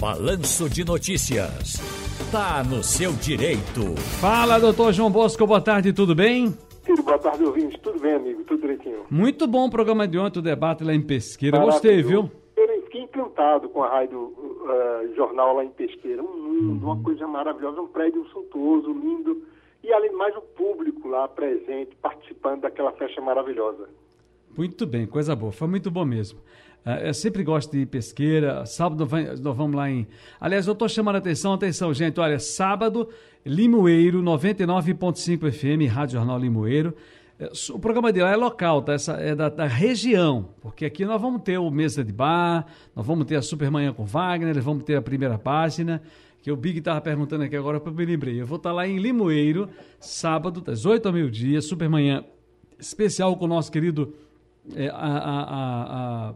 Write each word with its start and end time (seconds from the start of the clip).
Balanço 0.00 0.68
de 0.68 0.84
Notícias. 0.84 1.80
Tá 2.30 2.62
no 2.62 2.82
seu 2.82 3.12
direito. 3.12 3.96
Fala, 4.20 4.58
doutor 4.58 4.92
João 4.92 5.10
Bosco, 5.10 5.46
boa 5.46 5.60
tarde, 5.60 5.90
tudo 5.90 6.14
bem? 6.14 6.54
Tudo, 6.84 7.02
boa 7.02 7.18
tarde, 7.18 7.42
ouvintes. 7.42 7.80
Tudo 7.80 7.98
bem, 7.98 8.12
amigo? 8.12 8.44
Tudo 8.44 8.60
direitinho. 8.60 9.06
Muito 9.10 9.46
bom 9.46 9.66
o 9.66 9.70
programa 9.70 10.06
de 10.06 10.18
ontem, 10.18 10.38
o 10.38 10.42
debate 10.42 10.84
lá 10.84 10.92
em 10.92 11.00
Pesqueira. 11.00 11.58
Gostei, 11.60 12.02
viu? 12.02 12.30
Eu 12.56 12.82
fiquei 12.82 13.02
encantado 13.02 13.70
com 13.70 13.82
a 13.82 13.88
rádio 13.88 14.18
uh, 14.18 15.14
jornal 15.16 15.56
lá 15.56 15.64
em 15.64 15.70
Pesqueira. 15.70 16.22
Um 16.22 16.26
mundo, 16.26 16.84
uhum. 16.84 16.92
uma 16.92 17.02
coisa 17.02 17.26
maravilhosa, 17.26 17.80
um 17.80 17.88
prédio 17.88 18.22
suntuoso, 18.26 18.92
lindo. 18.92 19.42
E 19.82 19.90
além 19.92 20.10
de 20.10 20.16
mais, 20.16 20.36
o 20.36 20.42
público 20.42 21.08
lá 21.08 21.26
presente, 21.26 21.96
participando 22.02 22.60
daquela 22.62 22.92
festa 22.92 23.20
maravilhosa. 23.22 23.88
Muito 24.56 24.86
bem, 24.86 25.06
coisa 25.06 25.36
boa. 25.36 25.52
Foi 25.52 25.68
muito 25.68 25.90
bom 25.90 26.04
mesmo. 26.04 26.38
Uh, 26.84 27.04
eu 27.04 27.14
sempre 27.14 27.42
gosto 27.42 27.72
de 27.72 27.80
ir 27.80 27.86
pesqueira. 27.86 28.64
Sábado 28.64 29.06
nós 29.42 29.56
vamos 29.56 29.76
lá 29.76 29.90
em. 29.90 30.06
Aliás, 30.40 30.66
eu 30.66 30.72
estou 30.72 30.88
chamando 30.88 31.16
a 31.16 31.18
atenção, 31.18 31.52
atenção, 31.52 31.92
gente. 31.92 32.18
Olha, 32.18 32.38
sábado, 32.38 33.08
Limoeiro, 33.44 34.22
99.5 34.22 35.52
FM, 35.52 35.92
Rádio 35.92 36.14
Jornal 36.14 36.38
Limoeiro. 36.38 36.94
É, 37.38 37.50
o 37.70 37.78
programa 37.78 38.10
de 38.10 38.22
lá 38.22 38.30
é 38.30 38.36
local, 38.36 38.80
tá? 38.80 38.94
Essa 38.94 39.12
é 39.14 39.34
da, 39.34 39.50
da, 39.50 39.66
região, 39.66 40.48
porque 40.62 40.86
aqui 40.86 41.04
nós 41.04 41.20
vamos 41.20 41.42
ter 41.42 41.58
o 41.58 41.70
Mesa 41.70 42.02
de 42.02 42.12
Bar, 42.12 42.64
nós 42.94 43.06
vamos 43.06 43.26
ter 43.26 43.36
a 43.36 43.42
Supermanhã 43.42 43.92
com 43.92 44.06
Wagner, 44.06 44.58
vamos 44.62 44.84
ter 44.84 44.96
a 44.96 45.02
primeira 45.02 45.36
página, 45.36 46.00
que 46.40 46.50
o 46.50 46.56
Big 46.56 46.78
estava 46.78 46.98
perguntando 47.02 47.44
aqui 47.44 47.54
agora, 47.54 47.82
eu 47.84 47.92
me 47.92 48.06
lembrei. 48.06 48.40
Eu 48.40 48.46
vou 48.46 48.56
estar 48.56 48.70
tá 48.70 48.74
lá 48.74 48.88
em 48.88 48.98
Limoeiro, 48.98 49.68
sábado, 50.00 50.62
das 50.62 50.86
8 50.86 51.06
ao 51.06 51.12
meio-dia, 51.12 51.60
Supermanhã 51.60 52.24
especial 52.78 53.36
com 53.36 53.44
o 53.44 53.48
nosso 53.48 53.70
querido 53.70 54.14
é, 54.74 54.88
a, 54.88 54.94
a, 54.94 56.28
a, 56.30 56.34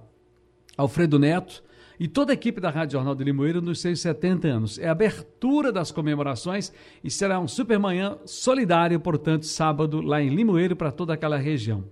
Alfredo 0.77 1.19
Neto 1.19 1.62
e 1.98 2.09
toda 2.09 2.33
a 2.33 2.34
equipe 2.34 2.61
da 2.61 2.71
Rádio 2.71 2.95
Jornal 2.95 3.15
de 3.15 3.25
Limoeiro 3.25 3.61
nos 3.61 3.80
seus 3.80 4.01
70 4.01 4.48
anos. 4.48 4.79
É 4.79 4.88
a 4.88 4.93
abertura 4.93 5.71
das 5.71 5.91
comemorações 5.91 6.73
e 7.04 7.10
será 7.10 7.38
um 7.38 7.49
supermanhã 7.49 8.19
solidário, 8.24 8.99
portanto, 8.99 9.45
sábado 9.45 10.01
lá 10.01 10.23
em 10.23 10.29
Limoeiro 10.29 10.74
para 10.77 10.91
toda 10.91 11.13
aquela 11.13 11.37
região. 11.37 11.85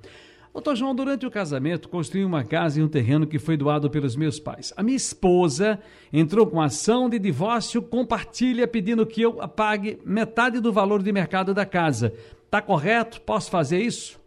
Doutor 0.58 0.74
João, 0.74 0.92
durante 0.92 1.24
o 1.24 1.30
casamento, 1.30 1.88
construí 1.88 2.24
uma 2.24 2.42
casa 2.42 2.80
e 2.80 2.82
um 2.82 2.88
terreno 2.88 3.28
que 3.28 3.38
foi 3.38 3.56
doado 3.56 3.88
pelos 3.88 4.16
meus 4.16 4.40
pais. 4.40 4.72
A 4.76 4.82
minha 4.82 4.96
esposa 4.96 5.78
entrou 6.12 6.48
com 6.48 6.60
ação 6.60 7.08
de 7.08 7.16
divórcio, 7.16 7.80
compartilha 7.80 8.66
pedindo 8.66 9.06
que 9.06 9.22
eu 9.22 9.34
pague 9.48 10.00
metade 10.04 10.58
do 10.58 10.72
valor 10.72 11.00
de 11.00 11.12
mercado 11.12 11.54
da 11.54 11.64
casa. 11.64 12.12
Está 12.44 12.60
correto? 12.60 13.20
Posso 13.20 13.50
fazer 13.50 13.78
isso? 13.78 14.18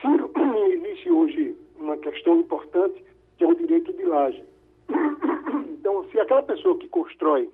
Ciro, 0.00 0.30
existe 0.72 1.10
hoje 1.10 1.54
uma 1.78 1.96
questão 2.26 2.40
importante 2.40 3.04
que 3.38 3.44
é 3.44 3.46
o 3.46 3.54
direito 3.54 3.92
de 3.92 4.04
laje. 4.04 4.44
Então, 5.78 6.04
se 6.10 6.18
aquela 6.18 6.42
pessoa 6.42 6.76
que 6.76 6.88
constrói 6.88 7.48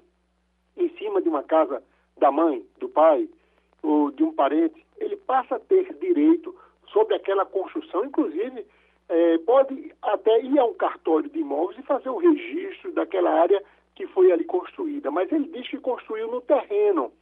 em 0.74 0.88
cima 0.96 1.20
de 1.20 1.28
uma 1.28 1.42
casa 1.42 1.82
da 2.16 2.32
mãe, 2.32 2.64
do 2.80 2.88
pai 2.88 3.28
ou 3.82 4.10
de 4.10 4.24
um 4.24 4.32
parente, 4.32 4.86
ele 4.96 5.16
passa 5.16 5.56
a 5.56 5.60
ter 5.60 5.92
direito 6.00 6.54
sobre 6.90 7.14
aquela 7.14 7.44
construção, 7.44 8.06
inclusive 8.06 8.64
é, 9.10 9.38
pode 9.38 9.92
até 10.00 10.40
ir 10.40 10.58
a 10.58 10.64
um 10.64 10.72
cartório 10.72 11.28
de 11.28 11.40
imóveis 11.40 11.78
e 11.78 11.82
fazer 11.82 12.08
o 12.08 12.16
registro 12.16 12.92
daquela 12.92 13.30
área 13.30 13.62
que 13.94 14.06
foi 14.06 14.32
ali 14.32 14.44
construída. 14.44 15.10
Mas 15.10 15.30
ele 15.30 15.48
diz 15.48 15.68
que 15.68 15.78
construiu 15.78 16.28
no 16.28 16.40
terreno. 16.40 17.12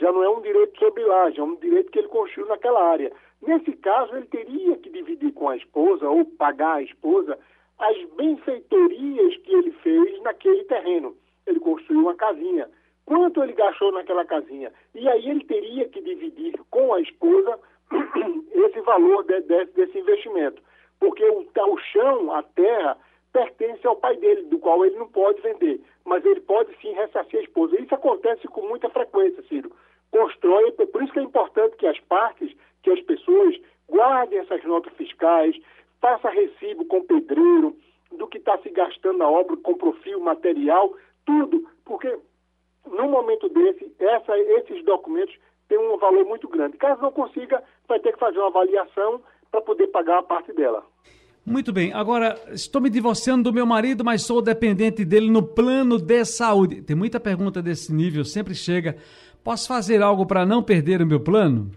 Já 0.00 0.10
não 0.10 0.24
é 0.24 0.28
um 0.28 0.40
direito 0.40 0.76
sobre 0.80 1.04
laje, 1.04 1.38
é 1.38 1.44
um 1.44 1.54
direito 1.54 1.92
que 1.92 2.00
ele 2.00 2.08
construiu 2.08 2.48
naquela 2.48 2.82
área. 2.90 3.12
Nesse 3.46 3.72
caso, 3.74 4.16
ele 4.16 4.26
teria 4.26 4.76
que 4.76 4.90
dividir 4.90 5.32
com 5.32 5.48
a 5.48 5.56
esposa 5.56 6.08
ou 6.08 6.24
pagar 6.24 6.74
a 6.74 6.82
esposa 6.82 7.38
as 7.78 7.96
benfeitorias 8.16 9.36
que 9.38 9.54
ele 9.54 9.70
fez 9.82 10.22
naquele 10.22 10.64
terreno. 10.64 11.16
Ele 11.46 11.60
construiu 11.60 12.00
uma 12.02 12.14
casinha. 12.14 12.68
Quanto 13.04 13.42
ele 13.42 13.52
gastou 13.52 13.92
naquela 13.92 14.24
casinha? 14.24 14.72
E 14.94 15.08
aí 15.08 15.30
ele 15.30 15.44
teria 15.44 15.88
que 15.88 16.00
dividir 16.00 16.58
com 16.70 16.92
a 16.92 17.00
esposa 17.00 17.58
esse 18.52 18.80
valor 18.80 19.22
de, 19.24 19.40
de, 19.42 19.64
desse 19.66 19.98
investimento. 19.98 20.60
Porque 20.98 21.24
o, 21.24 21.46
o 21.46 21.78
chão, 21.92 22.32
a 22.32 22.42
terra, 22.42 22.98
pertence 23.32 23.86
ao 23.86 23.94
pai 23.94 24.16
dele, 24.16 24.42
do 24.44 24.58
qual 24.58 24.84
ele 24.84 24.96
não 24.96 25.06
pode 25.06 25.40
vender. 25.42 25.80
Mas 26.04 26.24
ele 26.24 26.40
pode 26.40 26.74
sim 26.80 26.92
ressarcir 26.94 27.38
a 27.38 27.42
esposa. 27.42 27.80
Isso 27.80 27.94
acontece 27.94 28.48
com 28.48 28.66
muita 28.66 28.88
frequência, 28.88 29.42
Ciro. 29.44 29.70
Constrói, 30.10 30.72
por 30.72 31.02
isso 31.02 31.12
que 31.12 31.18
é 31.18 31.22
importante 31.22 31.76
que 31.76 31.86
as 31.86 32.00
partes, 32.00 32.55
que 32.86 32.92
as 32.92 33.00
pessoas 33.00 33.56
guardem 33.88 34.38
essas 34.38 34.62
notas 34.62 34.92
fiscais, 34.94 35.56
faça 36.00 36.30
recibo 36.30 36.84
com 36.84 37.02
pedreiro, 37.02 37.76
do 38.16 38.28
que 38.28 38.38
está 38.38 38.56
se 38.58 38.70
gastando 38.70 39.18
na 39.18 39.28
obra, 39.28 39.56
com 39.56 39.74
profil, 39.74 40.20
material, 40.20 40.94
tudo, 41.24 41.68
porque 41.84 42.16
no 42.86 43.08
momento 43.08 43.48
desse, 43.48 43.92
essa, 43.98 44.38
esses 44.38 44.84
documentos 44.84 45.34
têm 45.68 45.78
um 45.78 45.98
valor 45.98 46.24
muito 46.24 46.48
grande. 46.48 46.76
Caso 46.76 47.02
não 47.02 47.10
consiga, 47.10 47.60
vai 47.88 47.98
ter 47.98 48.12
que 48.12 48.20
fazer 48.20 48.38
uma 48.38 48.46
avaliação 48.46 49.20
para 49.50 49.60
poder 49.60 49.88
pagar 49.88 50.20
a 50.20 50.22
parte 50.22 50.52
dela. 50.52 50.84
Muito 51.44 51.72
bem. 51.72 51.92
Agora, 51.92 52.40
estou 52.52 52.80
me 52.80 52.88
divorciando 52.88 53.50
do 53.50 53.52
meu 53.52 53.66
marido, 53.66 54.04
mas 54.04 54.22
sou 54.22 54.40
dependente 54.40 55.04
dele 55.04 55.28
no 55.28 55.42
plano 55.42 55.98
de 55.98 56.24
saúde. 56.24 56.82
Tem 56.82 56.94
muita 56.94 57.18
pergunta 57.18 57.60
desse 57.60 57.92
nível, 57.92 58.24
sempre 58.24 58.54
chega. 58.54 58.96
Posso 59.42 59.66
fazer 59.66 60.02
algo 60.02 60.24
para 60.24 60.46
não 60.46 60.62
perder 60.62 61.02
o 61.02 61.06
meu 61.06 61.20
plano? 61.20 61.70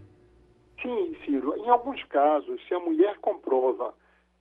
Ciro. 1.30 1.56
Em 1.58 1.70
alguns 1.70 2.04
casos, 2.06 2.60
se 2.68 2.74
a 2.74 2.80
mulher 2.80 3.18
comprova 3.20 3.94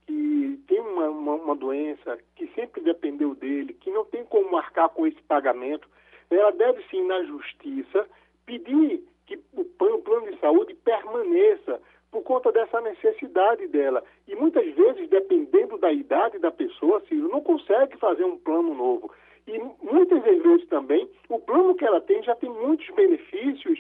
que 0.06 0.59
tem 0.66 0.81
uma, 0.81 1.10
uma, 1.10 1.34
uma, 1.34 1.54
doença 1.54 2.19
que 2.34 2.47
sempre 2.54 2.81
dependeu 2.81 3.34
dele, 3.34 3.75
que 3.75 3.91
não 3.91 4.06
tem 4.06 4.25
como 4.25 4.50
marcar 4.50 4.88
com 4.88 5.06
esse 5.06 5.21
pagamento, 5.22 5.87
ela 6.31 6.50
deve 6.50 6.82
sim 6.91 7.06
na 7.06 7.22
justiça 7.25 8.09
pedir 8.47 9.04
que 9.26 9.38
o 9.53 9.65
plano 9.99 10.31
de 10.31 10.41
saúde 10.41 10.75
permaneça 10.76 11.78
por 12.10 12.22
conta 12.22 12.50
dessa 12.50 12.81
necessidade 12.81 13.69
dela. 13.69 14.03
E 14.26 14.34
muitas 14.34 14.65
vezes, 14.75 15.10
dependendo 15.10 15.76
da 15.76 15.93
idade 15.93 16.38
da 16.38 16.50
pessoa, 16.50 17.03
Ciro, 17.06 17.28
não 17.28 17.43
consegue 17.43 17.99
fazer 17.99 18.25
um 18.25 18.38
plano 18.38 18.72
novo. 18.72 19.12
E 19.47 19.59
muitas 19.82 20.22
vezes 20.22 20.66
também, 20.69 21.09
o 21.28 21.38
plano 21.38 21.75
que 21.75 21.84
ela 21.84 22.00
tem 22.00 22.22
já 22.22 22.34
tem 22.34 22.49
muitos 22.49 22.88
benefícios, 22.94 23.78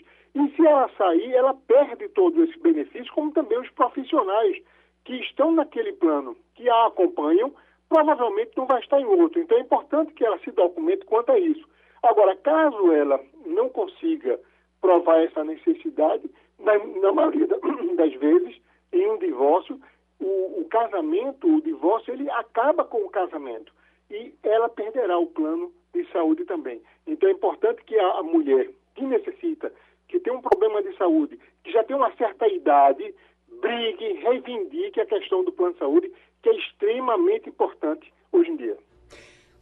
ela 0.68 0.88
sair, 0.96 1.34
ela 1.34 1.54
perde 1.54 2.08
todos 2.10 2.48
esses 2.48 2.60
benefícios, 2.60 3.10
como 3.10 3.32
também 3.32 3.58
os 3.58 3.70
profissionais 3.70 4.56
que 5.04 5.14
estão 5.14 5.52
naquele 5.52 5.92
plano, 5.92 6.36
que 6.54 6.68
a 6.68 6.86
acompanham, 6.86 7.52
provavelmente 7.88 8.52
não 8.56 8.66
vai 8.66 8.80
estar 8.80 9.00
em 9.00 9.06
outro. 9.06 9.40
Então 9.40 9.56
é 9.56 9.60
importante 9.62 10.12
que 10.12 10.24
ela 10.24 10.38
se 10.40 10.50
documente 10.50 11.04
quanto 11.06 11.32
a 11.32 11.38
isso. 11.38 11.66
Agora, 12.02 12.36
caso 12.36 12.92
ela 12.92 13.20
não 13.46 13.68
consiga 13.68 14.38
provar 14.80 15.22
essa 15.22 15.42
necessidade, 15.42 16.30
na, 16.58 16.78
na 16.78 17.12
maioria 17.12 17.46
das 17.96 18.14
vezes, 18.14 18.60
em 18.92 19.10
um 19.10 19.18
divórcio, 19.18 19.80
o, 20.20 20.60
o, 20.60 20.66
casamento, 20.68 21.46
o 21.46 21.60
divórcio, 21.60 22.12
ele 22.12 22.30
acaba 22.30 22.84
com 22.84 22.98
o 22.98 23.10
casamento 23.10 23.72
e 24.10 24.34
ela 24.42 24.68
perderá 24.68 25.18
o 25.18 25.26
plano 25.26 25.72
de 25.92 26.04
saúde 26.12 26.44
também. 26.44 26.80
Então 27.06 27.28
é 27.28 27.32
importante 27.32 27.82
que 27.84 27.98
a, 27.98 28.18
a 28.18 28.22
mulher 28.22 28.70
que 28.98 29.04
necessita, 29.04 29.72
que 30.08 30.18
tem 30.18 30.32
um 30.32 30.40
problema 30.40 30.82
de 30.82 30.94
saúde, 30.96 31.38
que 31.62 31.70
já 31.70 31.84
tem 31.84 31.96
uma 31.96 32.10
certa 32.16 32.48
idade, 32.48 33.14
brigue, 33.60 34.12
reivindique 34.24 35.00
a 35.00 35.06
questão 35.06 35.44
do 35.44 35.52
plano 35.52 35.72
de 35.74 35.78
saúde, 35.78 36.12
que 36.42 36.48
é 36.48 36.56
extremamente 36.56 37.48
importante 37.48 38.12
hoje 38.32 38.50
em 38.50 38.56
dia. 38.56 38.76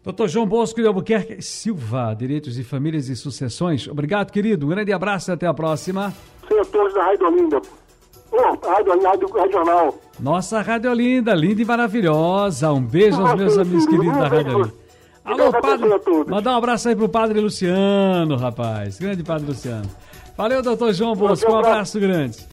Doutor 0.03 0.29
João 0.29 0.47
Bosco 0.47 0.81
de 0.81 0.87
Albuquerque 0.87 1.43
Silva, 1.43 2.15
Direitos 2.17 2.55
de 2.55 2.65
Famílias 2.65 3.09
e 3.09 3.17
Sucessões. 3.17 3.89
Obrigado, 3.89 4.31
querido. 4.31 4.67
Um 4.67 4.69
grande 4.71 4.93
abraço 4.93 5.31
e 5.31 5.33
até 5.33 5.47
a 5.47 5.55
próxima. 5.55 6.13
Senhores 6.47 6.95
da 6.95 7.05
Rádio 7.05 7.27
Olinda. 7.27 7.61
Oh, 8.31 8.67
Rádio, 8.67 9.03
Rádio 9.03 9.33
Regional. 9.33 10.01
Nossa 10.21 10.63
Rádio 10.63 10.91
Olinda, 10.91 11.35
linda 11.35 11.61
e 11.61 11.65
maravilhosa. 11.65 12.73
Um 12.73 12.83
beijo 12.83 13.21
aos 13.21 13.35
meus 13.35 13.59
amigos 13.59 13.87
queridos 13.87 14.17
da 14.17 14.29
Rádio 14.29 14.59
Olinda. 14.59 14.86
Alô, 15.27 15.51
padre. 15.53 15.89
Mandar 16.28 16.53
um 16.53 16.57
abraço 16.57 16.89
aí 16.89 16.95
pro 16.95 17.09
padre 17.09 17.41
Luciano, 17.41 18.37
rapaz. 18.37 18.99
Grande 18.99 19.25
padre 19.25 19.47
Luciano. 19.49 19.91
Valeu, 20.37 20.63
doutor 20.63 20.93
João 20.93 21.15
Bosco. 21.17 21.51
Um 21.51 21.59
abraço 21.59 21.99
grande. 21.99 22.39